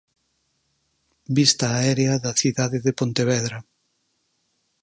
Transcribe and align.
Vista 1.37 1.65
aérea 1.71 2.13
da 2.23 2.31
cidade 2.41 2.77
de 2.85 2.91
Pontevedra. 2.99 3.57